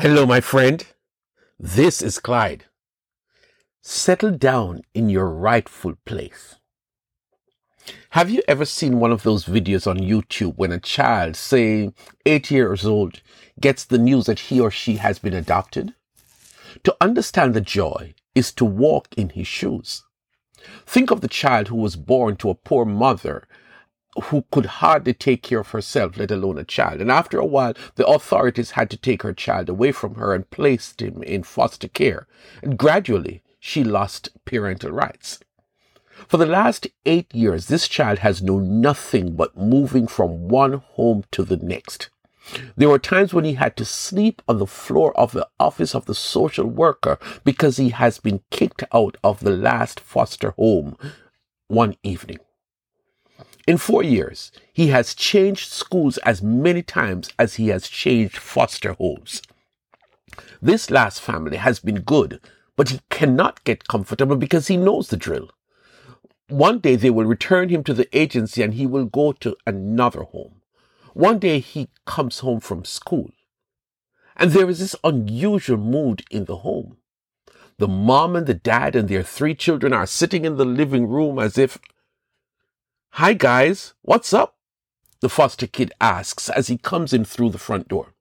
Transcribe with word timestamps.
Hello, 0.00 0.24
my 0.24 0.40
friend. 0.40 0.86
This 1.58 2.02
is 2.02 2.20
Clyde. 2.20 2.66
Settle 3.82 4.30
down 4.30 4.82
in 4.94 5.08
your 5.08 5.28
rightful 5.28 5.96
place. 6.04 6.54
Have 8.10 8.30
you 8.30 8.40
ever 8.46 8.64
seen 8.64 9.00
one 9.00 9.10
of 9.10 9.24
those 9.24 9.46
videos 9.46 9.88
on 9.88 9.98
YouTube 9.98 10.56
when 10.56 10.70
a 10.70 10.78
child, 10.78 11.34
say 11.34 11.92
eight 12.24 12.48
years 12.48 12.86
old, 12.86 13.22
gets 13.58 13.84
the 13.84 13.98
news 13.98 14.26
that 14.26 14.38
he 14.38 14.60
or 14.60 14.70
she 14.70 14.98
has 14.98 15.18
been 15.18 15.34
adopted? 15.34 15.94
To 16.84 16.96
understand 17.00 17.54
the 17.54 17.60
joy 17.60 18.14
is 18.36 18.52
to 18.52 18.64
walk 18.64 19.08
in 19.16 19.30
his 19.30 19.48
shoes. 19.48 20.04
Think 20.86 21.10
of 21.10 21.22
the 21.22 21.26
child 21.26 21.66
who 21.66 21.76
was 21.76 21.96
born 21.96 22.36
to 22.36 22.50
a 22.50 22.54
poor 22.54 22.84
mother 22.84 23.48
who 24.24 24.44
could 24.50 24.66
hardly 24.66 25.14
take 25.14 25.42
care 25.42 25.60
of 25.60 25.70
herself, 25.70 26.16
let 26.16 26.30
alone 26.30 26.58
a 26.58 26.64
child. 26.64 27.00
And 27.00 27.10
after 27.10 27.38
a 27.38 27.46
while, 27.46 27.74
the 27.96 28.06
authorities 28.06 28.72
had 28.72 28.90
to 28.90 28.96
take 28.96 29.22
her 29.22 29.32
child 29.32 29.68
away 29.68 29.92
from 29.92 30.16
her 30.16 30.34
and 30.34 30.50
placed 30.50 31.00
him 31.00 31.22
in 31.22 31.42
foster 31.42 31.88
care. 31.88 32.26
And 32.62 32.78
gradually, 32.78 33.42
she 33.60 33.84
lost 33.84 34.30
parental 34.44 34.90
rights. 34.90 35.40
For 36.26 36.36
the 36.36 36.46
last 36.46 36.88
eight 37.06 37.32
years, 37.34 37.66
this 37.66 37.86
child 37.86 38.18
has 38.18 38.42
known 38.42 38.80
nothing 38.80 39.36
but 39.36 39.56
moving 39.56 40.06
from 40.06 40.48
one 40.48 40.74
home 40.74 41.24
to 41.30 41.44
the 41.44 41.56
next. 41.56 42.10
There 42.76 42.88
were 42.88 42.98
times 42.98 43.34
when 43.34 43.44
he 43.44 43.54
had 43.54 43.76
to 43.76 43.84
sleep 43.84 44.42
on 44.48 44.58
the 44.58 44.66
floor 44.66 45.16
of 45.18 45.32
the 45.32 45.46
office 45.60 45.94
of 45.94 46.06
the 46.06 46.14
social 46.14 46.66
worker 46.66 47.18
because 47.44 47.76
he 47.76 47.90
has 47.90 48.18
been 48.18 48.40
kicked 48.50 48.82
out 48.92 49.16
of 49.22 49.40
the 49.40 49.50
last 49.50 50.00
foster 50.00 50.52
home 50.52 50.96
one 51.68 51.96
evening. 52.02 52.38
In 53.68 53.76
four 53.76 54.02
years, 54.02 54.50
he 54.72 54.86
has 54.86 55.14
changed 55.14 55.70
schools 55.70 56.16
as 56.24 56.40
many 56.42 56.80
times 56.80 57.28
as 57.38 57.56
he 57.56 57.68
has 57.68 57.86
changed 57.86 58.38
foster 58.38 58.94
homes. 58.94 59.42
This 60.62 60.90
last 60.90 61.20
family 61.20 61.58
has 61.58 61.78
been 61.78 62.00
good, 62.00 62.40
but 62.76 62.88
he 62.88 63.00
cannot 63.10 63.62
get 63.64 63.86
comfortable 63.86 64.36
because 64.36 64.68
he 64.68 64.78
knows 64.78 65.08
the 65.08 65.18
drill. 65.18 65.50
One 66.48 66.78
day 66.78 66.96
they 66.96 67.10
will 67.10 67.26
return 67.26 67.68
him 67.68 67.84
to 67.84 67.92
the 67.92 68.08
agency 68.16 68.62
and 68.62 68.72
he 68.72 68.86
will 68.86 69.04
go 69.04 69.32
to 69.32 69.54
another 69.66 70.22
home. 70.22 70.62
One 71.12 71.38
day 71.38 71.58
he 71.58 71.88
comes 72.06 72.38
home 72.38 72.60
from 72.60 72.86
school 72.86 73.32
and 74.34 74.52
there 74.52 74.70
is 74.70 74.78
this 74.78 74.96
unusual 75.04 75.76
mood 75.76 76.22
in 76.30 76.46
the 76.46 76.56
home. 76.56 76.96
The 77.76 77.88
mom 77.88 78.34
and 78.34 78.46
the 78.46 78.54
dad 78.54 78.96
and 78.96 79.10
their 79.10 79.22
three 79.22 79.54
children 79.54 79.92
are 79.92 80.06
sitting 80.06 80.46
in 80.46 80.56
the 80.56 80.64
living 80.64 81.06
room 81.06 81.38
as 81.38 81.58
if 81.58 81.78
Hi, 83.12 83.32
guys, 83.32 83.94
what's 84.02 84.32
up? 84.32 84.56
The 85.20 85.28
foster 85.28 85.66
kid 85.66 85.92
asks 86.00 86.48
as 86.48 86.68
he 86.68 86.78
comes 86.78 87.12
in 87.12 87.24
through 87.24 87.50
the 87.50 87.58
front 87.58 87.88
door. 87.88 88.14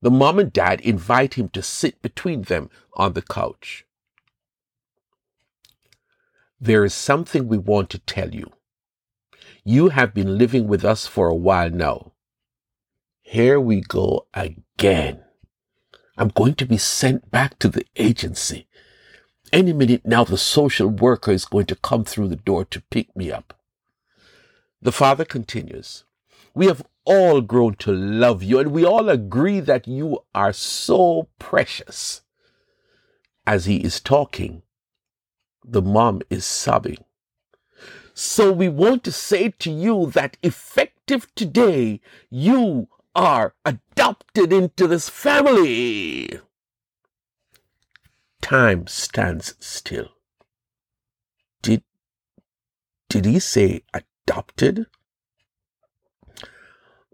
The 0.00 0.10
mom 0.10 0.38
and 0.38 0.52
dad 0.52 0.80
invite 0.80 1.34
him 1.34 1.50
to 1.50 1.62
sit 1.62 2.00
between 2.00 2.42
them 2.42 2.70
on 2.94 3.12
the 3.12 3.22
couch. 3.22 3.84
There 6.58 6.84
is 6.84 6.94
something 6.94 7.48
we 7.48 7.58
want 7.58 7.90
to 7.90 7.98
tell 7.98 8.34
you. 8.34 8.50
You 9.62 9.90
have 9.90 10.14
been 10.14 10.38
living 10.38 10.68
with 10.68 10.84
us 10.84 11.06
for 11.06 11.28
a 11.28 11.34
while 11.34 11.70
now. 11.70 12.12
Here 13.20 13.60
we 13.60 13.82
go 13.82 14.26
again. 14.32 15.22
I'm 16.16 16.28
going 16.28 16.54
to 16.54 16.66
be 16.66 16.78
sent 16.78 17.30
back 17.30 17.58
to 17.58 17.68
the 17.68 17.84
agency. 17.96 18.68
Any 19.52 19.74
minute 19.74 20.06
now, 20.06 20.24
the 20.24 20.38
social 20.38 20.88
worker 20.88 21.32
is 21.32 21.44
going 21.44 21.66
to 21.66 21.76
come 21.76 22.04
through 22.04 22.28
the 22.28 22.36
door 22.36 22.64
to 22.66 22.82
pick 22.90 23.14
me 23.14 23.30
up. 23.30 23.58
The 24.84 24.92
Father 24.92 25.24
continues, 25.24 26.04
We 26.52 26.66
have 26.66 26.84
all 27.06 27.40
grown 27.40 27.74
to 27.76 27.90
love 27.90 28.42
you, 28.42 28.58
and 28.58 28.70
we 28.70 28.84
all 28.84 29.08
agree 29.08 29.60
that 29.60 29.88
you 29.88 30.18
are 30.34 30.52
so 30.52 31.28
precious. 31.38 32.20
As 33.46 33.64
he 33.64 33.78
is 33.78 33.98
talking, 33.98 34.60
the 35.64 35.80
mom 35.80 36.20
is 36.28 36.44
sobbing. 36.44 36.98
So 38.12 38.52
we 38.52 38.68
want 38.68 39.04
to 39.04 39.12
say 39.12 39.54
to 39.58 39.70
you 39.70 40.10
that 40.10 40.36
effective 40.42 41.34
today, 41.34 42.02
you 42.28 42.88
are 43.14 43.54
adopted 43.64 44.52
into 44.52 44.86
this 44.86 45.08
family. 45.08 46.40
Time 48.42 48.86
stands 48.86 49.54
still. 49.60 50.10
Did, 51.62 51.82
did 53.08 53.24
he 53.24 53.38
say 53.38 53.82
adopted? 54.26 54.86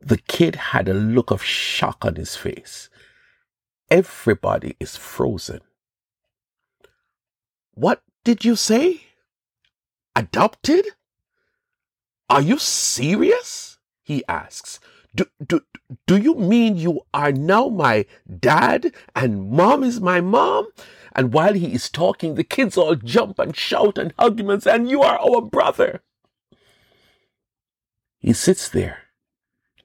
The 0.00 0.18
kid 0.18 0.54
had 0.56 0.88
a 0.88 0.94
look 0.94 1.30
of 1.30 1.42
shock 1.42 2.04
on 2.04 2.14
his 2.14 2.36
face. 2.36 2.88
Everybody 3.90 4.76
is 4.80 4.96
frozen. 4.96 5.60
What 7.74 8.02
did 8.24 8.44
you 8.44 8.56
say? 8.56 9.02
Adopted? 10.16 10.86
Are 12.28 12.40
you 12.40 12.58
serious? 12.58 13.78
He 14.02 14.24
asks. 14.28 14.80
Do, 15.14 15.26
do, 15.44 15.60
do 16.06 16.16
you 16.16 16.36
mean 16.36 16.76
you 16.76 17.00
are 17.12 17.32
now 17.32 17.68
my 17.68 18.06
dad 18.38 18.94
and 19.16 19.50
mom 19.50 19.82
is 19.82 20.00
my 20.00 20.20
mom? 20.20 20.68
And 21.12 21.32
while 21.32 21.54
he 21.54 21.74
is 21.74 21.90
talking, 21.90 22.36
the 22.36 22.44
kids 22.44 22.78
all 22.78 22.94
jump 22.94 23.40
and 23.40 23.56
shout 23.56 23.98
and 23.98 24.14
hug 24.16 24.38
him 24.38 24.50
and 24.50 24.62
say, 24.62 24.80
you 24.84 25.02
are 25.02 25.18
our 25.18 25.42
brother. 25.42 26.02
He 28.20 28.34
sits 28.34 28.68
there 28.68 29.04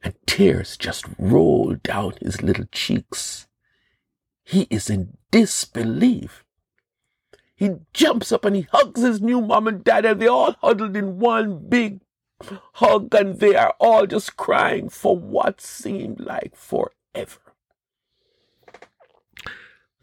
and 0.04 0.14
tears 0.28 0.78
just 0.78 1.06
roll 1.18 1.76
down 1.82 2.14
his 2.22 2.44
little 2.44 2.66
cheeks. 2.72 3.48
He 4.44 4.68
is 4.70 4.90
in 4.90 5.18
disbelief. 5.32 6.44
He 7.56 7.72
jumps 7.94 8.32
up 8.32 8.46
and 8.46 8.56
he 8.56 8.68
hugs 8.72 9.02
his 9.02 9.22
new 9.22 9.42
mom 9.42 9.68
and 9.68 9.84
dad, 9.84 10.06
and 10.06 10.22
they 10.22 10.28
all 10.28 10.56
huddled 10.62 10.98
in 10.98 11.20
one 11.20 11.70
big 11.70 12.02
hug, 12.74 13.16
and 13.16 13.40
they 13.40 13.56
are 13.56 13.74
all 13.80 14.06
just 14.06 14.36
crying 14.36 14.90
for 14.90 15.18
what 15.18 15.62
seemed 15.62 16.20
like 16.20 16.54
forever. 16.56 17.40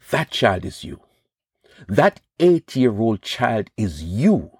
That 0.09 0.31
child 0.31 0.65
is 0.65 0.83
you. 0.83 1.01
That 1.87 2.19
eight 2.39 2.75
year 2.75 2.99
old 2.99 3.21
child 3.21 3.69
is 3.77 4.03
you. 4.03 4.51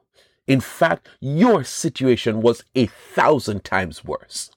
In 0.48 0.60
fact, 0.60 1.08
your 1.20 1.64
situation 1.64 2.42
was 2.42 2.64
a 2.76 2.88
thousand 2.88 3.64
times 3.64 4.04
worse. 4.04 4.52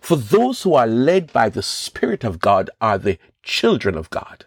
For 0.00 0.16
those 0.16 0.62
who 0.62 0.74
are 0.74 0.86
led 0.86 1.32
by 1.32 1.48
the 1.48 1.62
Spirit 1.62 2.24
of 2.24 2.40
God 2.40 2.70
are 2.80 2.98
the 2.98 3.18
children 3.42 3.96
of 3.96 4.10
God. 4.10 4.44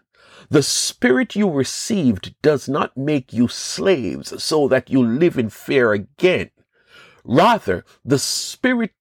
The 0.50 0.64
Spirit 0.64 1.36
you 1.36 1.50
received 1.50 2.36
does 2.42 2.68
not 2.68 2.98
make 2.98 3.32
you 3.32 3.48
slaves 3.48 4.44
so 4.44 4.68
that 4.68 4.90
you 4.90 5.02
live 5.02 5.38
in 5.38 5.50
fear 5.50 5.94
again. 5.94 6.52
Rather, 7.24 7.86
the 8.04 8.20
Spirit 8.20 8.92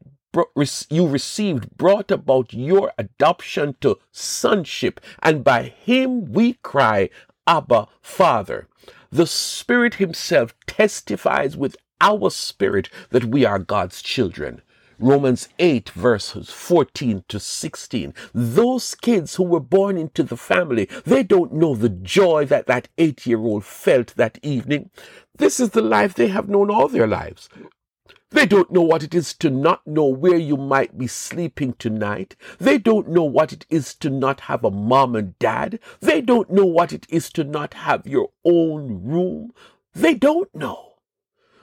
you 0.91 1.08
received 1.08 1.76
brought 1.76 2.12
about 2.12 2.52
your 2.52 2.92
adoption 2.97 3.75
to 3.81 3.98
sonship, 4.12 5.00
and 5.22 5.42
by 5.42 5.64
him 5.64 6.32
we 6.32 6.52
cry, 6.62 7.10
Abba, 7.50 7.88
Father. 8.00 8.69
The 9.11 9.27
Spirit 9.27 9.94
Himself 9.94 10.55
testifies 10.69 11.56
with 11.56 11.77
our 12.00 12.31
spirit 12.31 12.88
that 13.11 13.25
we 13.25 13.44
are 13.44 13.59
God's 13.59 14.03
children. 14.03 14.62
Romans 15.00 15.49
8 15.59 15.88
verses 15.91 16.50
14 16.50 17.25
to 17.27 17.41
16. 17.41 18.15
Those 18.33 18.94
kids 18.94 19.34
who 19.34 19.43
were 19.43 19.59
born 19.59 19.99
into 19.99 20.22
the 20.22 20.37
family, 20.37 20.88
they 21.05 21.25
don't 21.25 21.53
know 21.53 21.75
the 21.75 21.88
joy 21.88 22.44
that 22.44 22.69
that 22.69 22.87
eight 22.99 23.27
year 23.27 23.41
old 23.41 23.65
felt 23.65 24.15
that 24.15 24.38
evening. 24.44 24.91
This 25.37 25.59
is 25.59 25.71
the 25.71 25.82
life 25.82 26.15
they 26.15 26.28
have 26.28 26.49
known 26.49 26.71
all 26.71 26.87
their 26.87 27.09
lives. 27.09 27.49
They 28.31 28.47
don't 28.47 28.71
know 28.71 28.82
what 28.82 29.03
it 29.03 29.15
is 29.15 29.34
to 29.34 29.50
not 29.50 29.87
know 29.87 30.06
where 30.06 30.37
you 30.37 30.56
might 30.56 30.97
be 30.97 31.06
sleeping 31.06 31.72
tonight. 31.75 32.37
They 32.59 32.78
don't 32.78 33.09
know 33.09 33.25
what 33.25 33.53
it 33.53 33.66
is 33.69 33.94
to 33.97 34.10
not 34.10 34.41
have 34.41 34.64
a 34.64 34.70
mom 34.70 35.17
and 35.17 35.38
dad. 35.38 35.81
They 36.00 36.20
don't 36.20 36.50
know 36.50 36.64
what 36.64 36.93
it 36.93 37.06
is 37.08 37.31
to 37.32 37.44
not 37.44 37.75
have 37.75 38.06
your 38.06 38.31
own 38.44 39.02
room. 39.05 39.52
They 39.94 40.14
don't 40.14 40.55
know. 40.55 40.90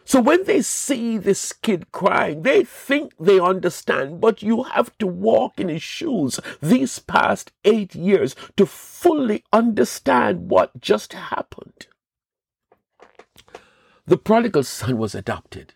So 0.07 0.21
when 0.21 0.45
they 0.45 0.61
see 0.61 1.17
this 1.17 1.51
kid 1.51 1.91
crying, 1.91 2.43
they 2.43 2.63
think 2.63 3.13
they 3.19 3.41
understand, 3.41 4.21
but 4.21 4.41
you 4.41 4.63
have 4.63 4.97
to 4.99 5.07
walk 5.07 5.59
in 5.59 5.67
his 5.67 5.83
shoes 5.83 6.39
these 6.61 6.99
past 6.99 7.51
eight 7.65 7.93
years 7.93 8.33
to 8.55 8.65
fully 8.65 9.43
understand 9.51 10.49
what 10.49 10.79
just 10.79 11.11
happened. 11.11 11.87
The 14.05 14.15
prodigal 14.17 14.63
son 14.63 14.97
was 14.97 15.13
adopted. 15.13 15.73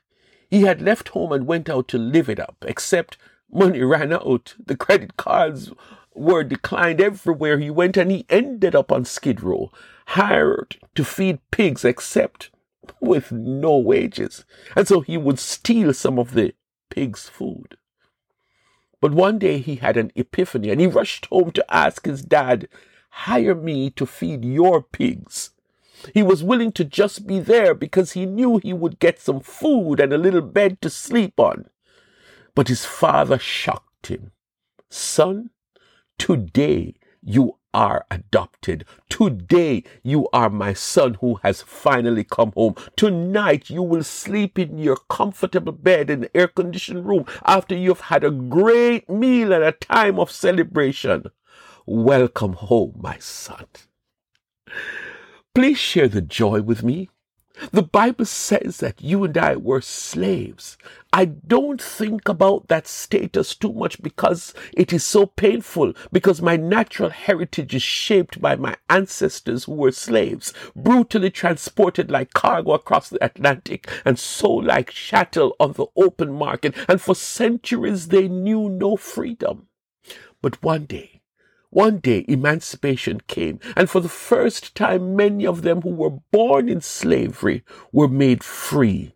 He 0.51 0.63
had 0.63 0.81
left 0.81 1.09
home 1.09 1.31
and 1.31 1.48
went 1.48 1.69
out 1.69 1.88
to 1.88 1.98
live 1.98 2.30
it 2.30 2.39
up, 2.39 2.57
except 2.68 3.18
money 3.50 3.81
ran 3.81 4.12
out. 4.12 4.56
The 4.63 4.75
credit 4.75 5.15
cards 5.15 5.71
were 6.13 6.44
declined 6.44 7.00
everywhere 7.00 7.57
he 7.57 7.69
went, 7.69 7.95
and 7.95 8.12
he 8.12 8.25
ended 8.30 8.75
up 8.75 8.92
on 8.92 9.06
Skid 9.06 9.42
Row, 9.42 9.71
hired 10.07 10.75
to 10.95 11.06
feed 11.06 11.39
pigs, 11.51 11.86
except 11.86 12.50
with 13.00 13.31
no 13.31 13.77
wages. 13.77 14.44
And 14.75 14.89
so 14.89 15.00
he 15.00 15.18
would 15.18 15.39
steal 15.39 15.94
some 15.94 16.19
of 16.19 16.33
the 16.33 16.53
pigs' 16.89 17.30
food. 17.30 17.77
But 19.00 19.13
one 19.13 19.39
day 19.39 19.59
he 19.59 19.77
had 19.77 19.95
an 19.95 20.12
epiphany 20.15 20.69
and 20.69 20.81
he 20.81 20.88
rushed 20.88 21.27
home 21.27 21.51
to 21.53 21.74
ask 21.74 22.06
his 22.06 22.21
dad, 22.21 22.68
hire 23.09 23.56
me 23.56 23.89
to 23.92 24.06
feed 24.06 24.44
your 24.44 24.83
pigs. 24.83 25.51
He 26.13 26.24
was 26.24 26.44
willing 26.44 26.71
to 26.74 26.83
just 26.83 27.27
be 27.27 27.39
there 27.39 27.74
because 27.74 28.13
he 28.13 28.25
knew 28.25 28.57
he 28.57 28.74
would 28.74 29.00
get 29.00 29.19
some 29.19 29.39
food 29.39 30.00
and 30.00 30.12
a 30.13 30.18
little 30.18 30.42
bed 30.42 30.81
to 30.81 30.89
sleep 30.89 31.39
on. 31.39 31.69
But 32.56 32.68
his 32.68 32.86
father 32.86 33.39
shocked 33.39 34.07
him. 34.07 34.31
Son, 34.89 35.51
today 36.18 36.95
you 37.21 37.57
are 37.74 38.06
adopted. 38.12 38.86
Today 39.09 39.83
you 40.03 40.27
are 40.33 40.50
my 40.50 40.74
son 40.74 41.15
who 41.21 41.39
has 41.44 41.62
finally 41.62 42.24
come 42.24 42.51
home. 42.56 42.75
Tonight 42.95 43.69
you 43.69 43.81
will 43.81 44.03
sleep 44.03 44.59
in 44.59 44.77
your 44.77 44.98
comfortable 45.09 45.71
bed 45.71 46.09
in 46.09 46.21
the 46.21 46.38
air 46.38 46.48
conditioned 46.48 47.06
room 47.07 47.25
after 47.45 47.75
you've 47.75 48.01
had 48.01 48.24
a 48.24 48.31
great 48.31 49.09
meal 49.09 49.53
and 49.53 49.63
a 49.63 49.71
time 49.71 50.19
of 50.19 50.31
celebration. 50.31 51.25
Welcome 51.86 52.53
home, 52.53 53.00
my 53.01 53.18
son. 53.19 53.65
Please 55.53 55.77
share 55.77 56.07
the 56.07 56.21
joy 56.21 56.62
with 56.62 56.81
me. 56.81 57.09
The 57.71 57.83
Bible 57.83 58.24
says 58.24 58.77
that 58.77 59.01
you 59.01 59.25
and 59.25 59.38
I 59.38 59.57
were 59.57 59.81
slaves. 59.81 60.77
I 61.12 61.25
don't 61.25 61.81
think 61.81 62.30
about 62.30 62.69
that 62.69 62.88
status 62.88 63.53
too 63.53 63.74
much 63.74 64.01
because 64.01 64.53
it 64.71 64.94
is 64.94 65.03
so 65.03 65.25
painful, 65.25 65.94
because 66.13 66.42
my 66.42 66.56
natural 66.56 67.09
heritage 67.09 67.75
is 67.75 67.83
shaped 67.83 68.39
by 68.39 68.56
my 68.56 68.77
ancestors 68.89 69.65
who 69.65 69.74
were 69.74 69.92
slaves, 69.92 70.53
brutally 70.74 71.30
transported 71.30 72.09
like 72.09 72.33
cargo 72.33 72.71
across 72.71 73.09
the 73.09 73.24
Atlantic 73.24 73.92
and 74.06 74.18
sold 74.18 74.63
like 74.65 74.92
chattel 74.92 75.53
on 75.59 75.74
the 75.74 75.88
open 75.98 76.31
market, 76.31 76.74
and 76.88 77.01
for 77.01 77.13
centuries 77.13 78.07
they 78.07 78.30
knew 78.30 78.69
no 78.69 78.95
freedom. 78.95 79.68
But 80.42 80.63
one 80.63 80.86
day, 80.86 81.21
one 81.72 81.98
day 82.00 82.26
emancipation 82.28 83.22
came, 83.28 83.60
and 83.76 83.90
for 83.90 84.02
the 84.02 84.10
first 84.10 84.76
time, 84.76 85.16
many 85.16 85.48
of 85.48 85.64
them 85.64 85.82
who 85.82 85.90
were 85.90 86.20
born 86.32 86.70
in 86.70 86.82
slavery 86.82 87.64
were 87.92 88.08
made 88.08 88.44
free. 88.44 89.16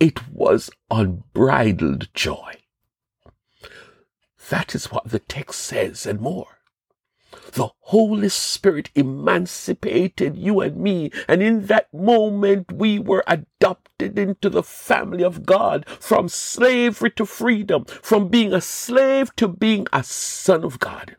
It 0.00 0.28
was 0.28 0.70
unbridled 0.90 2.12
joy. 2.14 2.54
That 4.48 4.74
is 4.74 4.90
what 4.90 5.08
the 5.08 5.18
text 5.18 5.60
says 5.60 6.06
and 6.06 6.20
more. 6.20 6.58
The 7.52 7.68
Holy 7.80 8.28
Spirit 8.30 8.90
emancipated 8.94 10.36
you 10.36 10.60
and 10.60 10.76
me, 10.78 11.10
and 11.28 11.42
in 11.42 11.66
that 11.66 11.92
moment 11.92 12.72
we 12.72 12.98
were 12.98 13.24
adopted 13.26 14.18
into 14.18 14.48
the 14.48 14.62
family 14.62 15.24
of 15.24 15.44
God, 15.44 15.86
from 15.88 16.28
slavery 16.28 17.10
to 17.12 17.26
freedom, 17.26 17.84
from 17.84 18.28
being 18.28 18.52
a 18.52 18.60
slave 18.60 19.34
to 19.36 19.48
being 19.48 19.86
a 19.92 20.02
son 20.02 20.64
of 20.64 20.78
God. 20.78 21.16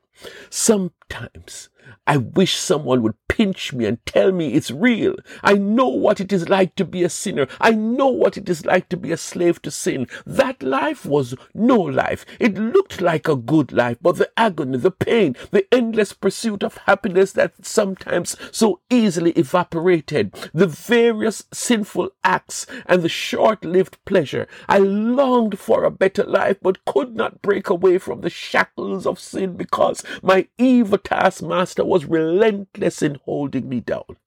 Sometimes 0.50 1.70
I 2.08 2.18
wish 2.18 2.56
someone 2.56 3.02
would 3.04 3.16
pinch 3.28 3.72
me 3.72 3.86
and 3.86 4.04
tell 4.06 4.32
me 4.32 4.54
it's 4.54 4.72
real. 4.72 5.16
I 5.44 5.54
know 5.54 5.90
what 5.90 6.20
it 6.20 6.34
is 6.34 6.50
like 6.50 6.76
to 6.78 6.86
be 6.86 7.04
a 7.04 7.10
sinner. 7.10 7.48
I 7.62 7.72
know 7.72 8.08
what 8.08 8.36
it 8.36 8.50
is 8.50 8.66
like 8.66 8.90
to 8.90 8.98
be 8.98 9.12
a 9.12 9.18
slave 9.18 9.62
to 9.62 9.70
sin. 9.70 10.08
That 10.26 10.64
life 10.64 11.06
was 11.06 11.36
no 11.54 11.76
life. 11.76 12.26
It 12.40 12.58
looked 12.58 13.00
like 13.00 13.28
a 13.28 13.36
good 13.36 13.72
life, 13.72 13.98
but 14.02 14.16
the 14.16 14.32
agony, 14.38 14.78
the 14.80 14.90
pain, 14.90 15.36
the 15.52 15.68
endless 15.72 16.14
pursuit 16.14 16.64
of 16.64 16.78
happiness 16.88 17.34
that 17.34 17.54
sometimes 17.64 18.36
so 18.52 18.80
easily 18.90 19.32
evaporated, 19.32 20.34
the 20.54 20.66
various 20.66 21.44
sinful 21.54 22.10
acts 22.24 22.66
and 22.88 23.04
the 23.04 23.10
short-lived 23.10 24.04
pleasure. 24.06 24.48
I 24.68 24.80
longed 24.80 25.60
for 25.60 25.84
a 25.84 25.92
better 25.92 26.24
life, 26.24 26.58
but 26.62 26.86
could 26.86 27.16
not 27.16 27.42
break 27.42 27.70
away 27.70 27.98
from 27.98 28.22
the 28.22 28.30
shackles 28.30 29.06
of 29.06 29.20
sin 29.20 29.58
because 29.58 30.04
my 30.24 30.48
evil 30.58 30.98
taskmaster 30.98 31.86
was 31.98 32.06
relentless 32.06 33.02
in 33.02 33.16
holding 33.26 33.68
me 33.68 33.80
down. 33.80 34.18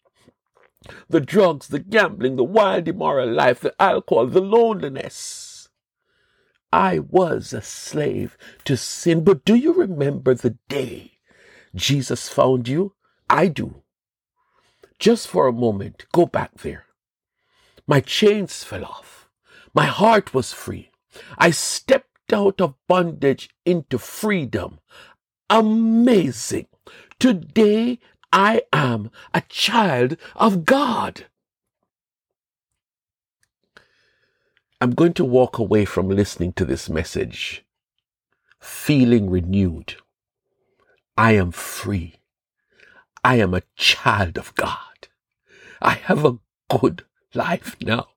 The 1.09 1.21
drugs, 1.21 1.69
the 1.69 1.79
gambling, 1.79 2.35
the 2.35 2.43
wild, 2.43 2.89
immoral 2.89 3.31
life, 3.31 3.61
the 3.61 3.81
alcohol, 3.81 4.27
the 4.27 4.41
loneliness. 4.41 5.69
I 6.73 6.99
was 6.99 7.53
a 7.53 7.63
slave 7.63 8.37
to 8.65 8.77
sin, 8.77 9.23
but 9.23 9.45
do 9.45 9.55
you 9.55 9.73
remember 9.73 10.35
the 10.35 10.59
day 10.69 11.19
Jesus 11.77 12.29
found 12.29 12.67
you? 12.67 12.95
I 13.29 13.47
do. 13.47 13.83
Just 14.99 15.29
for 15.29 15.47
a 15.47 15.53
moment, 15.53 16.07
go 16.13 16.27
back 16.27 16.59
there. 16.63 16.87
My 17.87 18.01
chains 18.01 18.65
fell 18.65 18.85
off. 18.85 19.29
My 19.73 19.87
heart 19.87 20.35
was 20.35 20.53
free. 20.53 20.91
I 21.39 21.53
stepped 21.53 22.33
out 22.33 22.61
of 22.61 22.75
bondage 22.89 23.49
into 23.65 23.97
freedom. 23.99 24.81
Amazing. 25.49 26.67
Today 27.21 27.99
I 28.33 28.63
am 28.73 29.11
a 29.35 29.43
child 29.43 30.17
of 30.37 30.65
God. 30.65 31.27
I'm 34.81 34.93
going 34.93 35.13
to 35.15 35.25
walk 35.27 35.59
away 35.59 35.85
from 35.85 36.09
listening 36.09 36.55
to 36.55 36.65
this 36.65 36.89
message 36.89 37.63
feeling 38.59 39.29
renewed. 39.29 39.97
I 41.19 41.33
am 41.33 41.53
free. 41.53 42.15
I 43.23 43.37
am 43.37 43.53
a 43.53 43.65
child 43.77 44.39
of 44.39 44.55
God. 44.55 45.09
I 45.83 45.93
have 45.93 46.25
a 46.25 46.39
good 46.71 47.05
life 47.35 47.77
now. 47.83 48.10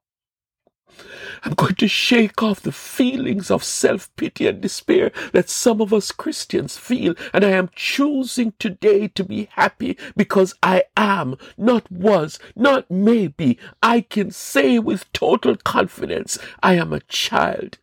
I'm 1.43 1.53
going 1.53 1.75
to 1.75 1.87
shake 1.87 2.41
off 2.41 2.61
the 2.61 2.71
feelings 2.71 3.51
of 3.51 3.63
self 3.63 4.13
pity 4.15 4.47
and 4.47 4.61
despair 4.61 5.11
that 5.33 5.49
some 5.49 5.81
of 5.81 5.93
us 5.93 6.11
Christians 6.11 6.77
feel. 6.77 7.15
And 7.33 7.43
I 7.43 7.49
am 7.49 7.69
choosing 7.75 8.53
today 8.59 9.07
to 9.09 9.23
be 9.23 9.49
happy 9.51 9.97
because 10.15 10.55
I 10.63 10.83
am, 10.95 11.35
not 11.57 11.91
was, 11.91 12.39
not 12.55 12.89
maybe. 12.89 13.57
I 13.81 14.01
can 14.01 14.31
say 14.31 14.79
with 14.79 15.11
total 15.13 15.55
confidence, 15.55 16.37
I 16.61 16.75
am 16.75 16.93
a 16.93 17.01
child 17.01 17.77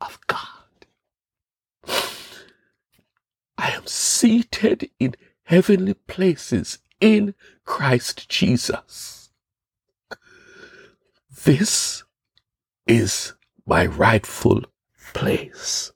of 0.00 0.18
God. 0.26 0.46
I 3.58 3.70
am 3.72 3.86
seated 3.86 4.90
in 4.98 5.14
heavenly 5.44 5.94
places 5.94 6.78
in 7.00 7.34
Christ 7.64 8.28
Jesus. 8.28 9.30
This 11.44 12.04
is 12.90 13.34
my 13.66 13.86
rightful 13.86 14.64
place. 15.14 15.92